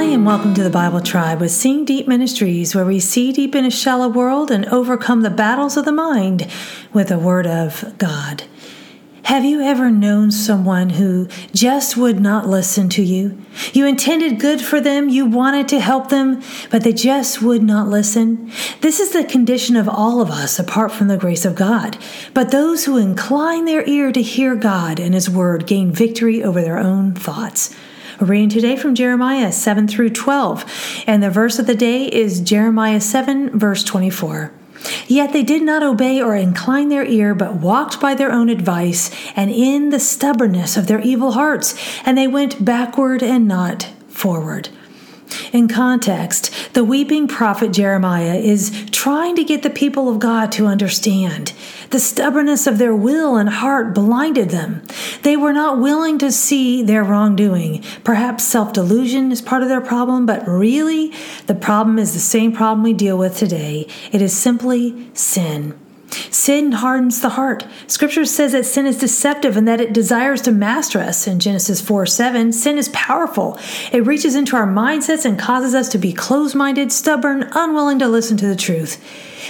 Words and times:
and 0.00 0.24
welcome 0.24 0.54
to 0.54 0.62
the 0.62 0.70
Bible 0.70 1.00
Tribe 1.00 1.40
with 1.40 1.52
Seeing 1.52 1.84
Deep 1.84 2.08
Ministries, 2.08 2.74
where 2.74 2.86
we 2.86 2.98
see 2.98 3.32
deep 3.32 3.54
in 3.54 3.66
a 3.66 3.70
shallow 3.70 4.08
world 4.08 4.50
and 4.50 4.64
overcome 4.66 5.20
the 5.20 5.30
battles 5.30 5.76
of 5.76 5.84
the 5.84 5.92
mind 5.92 6.50
with 6.92 7.08
the 7.08 7.18
Word 7.18 7.46
of 7.46 7.94
God. 7.98 8.44
Have 9.24 9.44
you 9.44 9.60
ever 9.60 9.90
known 9.90 10.30
someone 10.30 10.90
who 10.90 11.28
just 11.54 11.98
would 11.98 12.18
not 12.18 12.48
listen 12.48 12.88
to 12.88 13.02
you? 13.02 13.40
You 13.74 13.86
intended 13.86 14.40
good 14.40 14.62
for 14.62 14.80
them, 14.80 15.10
you 15.10 15.26
wanted 15.26 15.68
to 15.68 15.80
help 15.80 16.08
them, 16.08 16.42
but 16.70 16.82
they 16.82 16.94
just 16.94 17.42
would 17.42 17.62
not 17.62 17.86
listen. 17.86 18.50
This 18.80 19.00
is 19.00 19.12
the 19.12 19.22
condition 19.22 19.76
of 19.76 19.88
all 19.88 20.22
of 20.22 20.30
us 20.30 20.58
apart 20.58 20.92
from 20.92 21.08
the 21.08 21.18
grace 21.18 21.44
of 21.44 21.54
God. 21.54 21.98
But 22.32 22.50
those 22.50 22.86
who 22.86 22.96
incline 22.96 23.66
their 23.66 23.86
ear 23.86 24.12
to 24.12 24.22
hear 24.22 24.56
God 24.56 24.98
and 24.98 25.12
His 25.14 25.28
Word 25.28 25.66
gain 25.66 25.92
victory 25.92 26.42
over 26.42 26.62
their 26.62 26.78
own 26.78 27.14
thoughts. 27.14 27.76
Reading 28.20 28.50
today 28.50 28.76
from 28.76 28.94
Jeremiah 28.94 29.50
7 29.50 29.88
through 29.88 30.10
12, 30.10 31.04
and 31.06 31.22
the 31.22 31.30
verse 31.30 31.58
of 31.58 31.66
the 31.66 31.74
day 31.74 32.04
is 32.04 32.42
Jeremiah 32.42 33.00
7, 33.00 33.58
verse 33.58 33.82
24. 33.82 34.52
Yet 35.06 35.32
they 35.32 35.42
did 35.42 35.62
not 35.62 35.82
obey 35.82 36.20
or 36.20 36.36
incline 36.36 36.90
their 36.90 37.06
ear, 37.06 37.34
but 37.34 37.54
walked 37.54 37.98
by 37.98 38.14
their 38.14 38.30
own 38.30 38.50
advice, 38.50 39.10
and 39.34 39.50
in 39.50 39.88
the 39.88 39.98
stubbornness 39.98 40.76
of 40.76 40.86
their 40.86 41.00
evil 41.00 41.32
hearts, 41.32 41.74
and 42.04 42.18
they 42.18 42.28
went 42.28 42.62
backward 42.62 43.22
and 43.22 43.48
not 43.48 43.84
forward. 44.08 44.68
In 45.50 45.66
context, 45.66 46.52
the 46.72 46.84
weeping 46.84 47.26
prophet 47.26 47.72
Jeremiah 47.72 48.36
is 48.36 48.86
trying 48.90 49.36
to 49.36 49.44
get 49.44 49.62
the 49.62 49.70
people 49.70 50.08
of 50.08 50.18
God 50.18 50.52
to 50.52 50.66
understand. 50.66 51.52
The 51.90 51.98
stubbornness 51.98 52.66
of 52.66 52.78
their 52.78 52.94
will 52.94 53.36
and 53.36 53.48
heart 53.48 53.94
blinded 53.94 54.50
them. 54.50 54.82
They 55.22 55.36
were 55.36 55.52
not 55.52 55.80
willing 55.80 56.18
to 56.18 56.30
see 56.30 56.82
their 56.82 57.02
wrongdoing. 57.02 57.82
Perhaps 58.04 58.44
self 58.44 58.72
delusion 58.72 59.32
is 59.32 59.42
part 59.42 59.62
of 59.62 59.68
their 59.68 59.80
problem, 59.80 60.26
but 60.26 60.46
really, 60.46 61.12
the 61.46 61.54
problem 61.54 61.98
is 61.98 62.12
the 62.12 62.20
same 62.20 62.52
problem 62.52 62.82
we 62.82 62.92
deal 62.92 63.18
with 63.18 63.36
today. 63.36 63.86
It 64.12 64.22
is 64.22 64.36
simply 64.36 65.10
sin. 65.14 65.78
Sin 66.30 66.72
hardens 66.72 67.20
the 67.20 67.30
heart. 67.30 67.66
Scripture 67.86 68.24
says 68.24 68.52
that 68.52 68.66
sin 68.66 68.86
is 68.86 68.98
deceptive 68.98 69.56
and 69.56 69.66
that 69.68 69.80
it 69.80 69.92
desires 69.92 70.40
to 70.42 70.52
master 70.52 70.98
us. 70.98 71.26
In 71.26 71.40
Genesis 71.40 71.80
4 71.80 72.06
7, 72.06 72.52
sin 72.52 72.78
is 72.78 72.88
powerful. 72.90 73.58
It 73.92 74.06
reaches 74.06 74.34
into 74.34 74.56
our 74.56 74.66
mindsets 74.66 75.24
and 75.24 75.38
causes 75.38 75.74
us 75.74 75.88
to 75.90 75.98
be 75.98 76.12
closed 76.12 76.54
minded, 76.54 76.92
stubborn, 76.92 77.48
unwilling 77.52 77.98
to 78.00 78.08
listen 78.08 78.36
to 78.38 78.46
the 78.46 78.56
truth. 78.56 79.02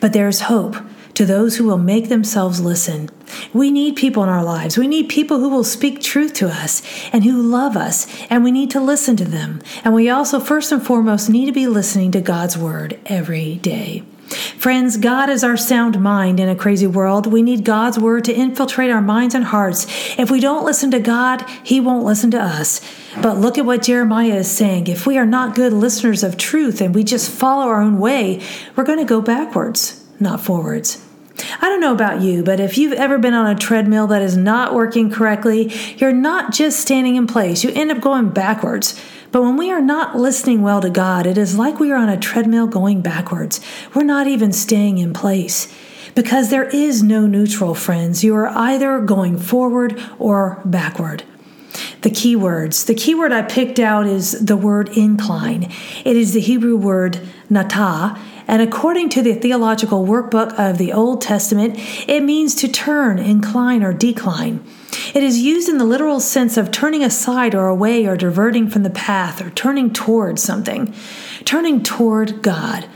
But 0.00 0.12
there 0.12 0.28
is 0.28 0.42
hope 0.42 0.76
to 1.14 1.24
those 1.24 1.56
who 1.56 1.64
will 1.64 1.78
make 1.78 2.08
themselves 2.08 2.60
listen. 2.60 3.08
We 3.52 3.70
need 3.70 3.96
people 3.96 4.22
in 4.22 4.28
our 4.28 4.44
lives. 4.44 4.76
We 4.76 4.88
need 4.88 5.08
people 5.08 5.38
who 5.38 5.48
will 5.48 5.64
speak 5.64 6.00
truth 6.00 6.34
to 6.34 6.48
us 6.48 6.82
and 7.12 7.24
who 7.24 7.40
love 7.40 7.76
us, 7.76 8.06
and 8.28 8.42
we 8.42 8.50
need 8.50 8.70
to 8.72 8.80
listen 8.80 9.16
to 9.16 9.24
them. 9.24 9.62
And 9.84 9.94
we 9.94 10.10
also, 10.10 10.40
first 10.40 10.72
and 10.72 10.84
foremost, 10.84 11.30
need 11.30 11.46
to 11.46 11.52
be 11.52 11.66
listening 11.66 12.10
to 12.12 12.20
God's 12.20 12.58
word 12.58 12.98
every 13.06 13.56
day. 13.56 14.02
Friends, 14.28 14.96
God 14.96 15.28
is 15.28 15.44
our 15.44 15.56
sound 15.56 16.00
mind 16.00 16.40
in 16.40 16.48
a 16.48 16.56
crazy 16.56 16.86
world. 16.86 17.26
We 17.26 17.42
need 17.42 17.64
God's 17.64 17.98
word 17.98 18.24
to 18.24 18.34
infiltrate 18.34 18.90
our 18.90 19.02
minds 19.02 19.34
and 19.34 19.44
hearts. 19.44 19.86
If 20.18 20.30
we 20.30 20.40
don't 20.40 20.64
listen 20.64 20.90
to 20.92 21.00
God, 21.00 21.44
He 21.62 21.80
won't 21.80 22.06
listen 22.06 22.30
to 22.30 22.40
us. 22.40 22.80
But 23.20 23.38
look 23.38 23.58
at 23.58 23.66
what 23.66 23.82
Jeremiah 23.82 24.36
is 24.36 24.50
saying. 24.50 24.86
If 24.86 25.06
we 25.06 25.18
are 25.18 25.26
not 25.26 25.54
good 25.54 25.72
listeners 25.72 26.22
of 26.22 26.36
truth 26.36 26.80
and 26.80 26.94
we 26.94 27.04
just 27.04 27.30
follow 27.30 27.68
our 27.68 27.80
own 27.80 27.98
way, 27.98 28.42
we're 28.74 28.84
going 28.84 28.98
to 28.98 29.04
go 29.04 29.20
backwards, 29.20 30.04
not 30.18 30.40
forwards. 30.40 31.04
I 31.60 31.68
don't 31.68 31.80
know 31.80 31.92
about 31.92 32.20
you, 32.20 32.42
but 32.42 32.60
if 32.60 32.78
you've 32.78 32.92
ever 32.92 33.18
been 33.18 33.34
on 33.34 33.46
a 33.46 33.58
treadmill 33.58 34.06
that 34.08 34.22
is 34.22 34.36
not 34.36 34.74
working 34.74 35.10
correctly, 35.10 35.72
you're 35.96 36.12
not 36.12 36.52
just 36.52 36.80
standing 36.80 37.16
in 37.16 37.26
place, 37.26 37.64
you 37.64 37.70
end 37.74 37.90
up 37.90 38.00
going 38.00 38.30
backwards. 38.30 39.00
But 39.32 39.42
when 39.42 39.56
we 39.56 39.72
are 39.72 39.80
not 39.80 40.16
listening 40.16 40.62
well 40.62 40.80
to 40.80 40.90
God, 40.90 41.26
it 41.26 41.36
is 41.36 41.58
like 41.58 41.80
we 41.80 41.90
are 41.90 41.96
on 41.96 42.08
a 42.08 42.16
treadmill 42.16 42.68
going 42.68 43.00
backwards. 43.00 43.60
We're 43.92 44.04
not 44.04 44.28
even 44.28 44.52
staying 44.52 44.98
in 44.98 45.12
place. 45.12 45.66
Because 46.14 46.50
there 46.50 46.68
is 46.68 47.02
no 47.02 47.26
neutral, 47.26 47.74
friends. 47.74 48.22
You 48.22 48.36
are 48.36 48.46
either 48.46 49.00
going 49.00 49.36
forward 49.36 50.00
or 50.20 50.62
backward. 50.64 51.24
The 52.04 52.10
key 52.10 52.36
words. 52.36 52.84
The 52.84 52.94
key 52.94 53.14
word 53.14 53.32
I 53.32 53.40
picked 53.40 53.78
out 53.80 54.06
is 54.06 54.32
the 54.32 54.58
word 54.58 54.90
incline. 54.90 55.72
It 56.04 56.18
is 56.18 56.34
the 56.34 56.40
Hebrew 56.40 56.76
word 56.76 57.18
natah, 57.50 58.18
and 58.46 58.60
according 58.60 59.08
to 59.08 59.22
the 59.22 59.32
theological 59.32 60.04
wordbook 60.04 60.52
of 60.58 60.76
the 60.76 60.92
Old 60.92 61.22
Testament, 61.22 61.76
it 62.06 62.22
means 62.22 62.54
to 62.56 62.68
turn, 62.68 63.18
incline, 63.18 63.82
or 63.82 63.94
decline. 63.94 64.62
It 65.14 65.22
is 65.22 65.40
used 65.40 65.66
in 65.70 65.78
the 65.78 65.86
literal 65.86 66.20
sense 66.20 66.58
of 66.58 66.70
turning 66.70 67.02
aside 67.02 67.54
or 67.54 67.68
away 67.68 68.04
or 68.04 68.18
diverting 68.18 68.68
from 68.68 68.82
the 68.82 68.90
path 68.90 69.40
or 69.40 69.48
turning 69.48 69.90
toward 69.90 70.38
something, 70.38 70.92
turning 71.46 71.82
toward 71.82 72.42
God. 72.42 72.86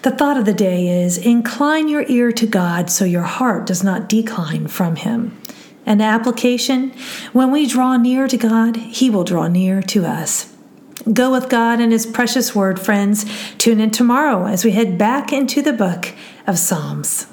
The 0.00 0.10
thought 0.10 0.38
of 0.38 0.46
the 0.46 0.54
day 0.54 1.02
is 1.02 1.18
incline 1.18 1.88
your 1.88 2.06
ear 2.08 2.32
to 2.32 2.46
God 2.46 2.88
so 2.88 3.04
your 3.04 3.24
heart 3.24 3.66
does 3.66 3.84
not 3.84 4.08
decline 4.08 4.68
from 4.68 4.96
Him. 4.96 5.38
An 5.86 6.00
application 6.00 6.92
when 7.32 7.50
we 7.50 7.66
draw 7.66 7.96
near 7.96 8.26
to 8.28 8.36
God, 8.36 8.76
He 8.76 9.10
will 9.10 9.24
draw 9.24 9.48
near 9.48 9.82
to 9.82 10.06
us. 10.06 10.52
Go 11.12 11.32
with 11.32 11.50
God 11.50 11.80
and 11.80 11.92
His 11.92 12.06
precious 12.06 12.54
word, 12.54 12.80
friends. 12.80 13.26
Tune 13.58 13.80
in 13.80 13.90
tomorrow 13.90 14.46
as 14.46 14.64
we 14.64 14.70
head 14.70 14.96
back 14.96 15.32
into 15.32 15.60
the 15.60 15.72
book 15.72 16.14
of 16.46 16.58
Psalms. 16.58 17.26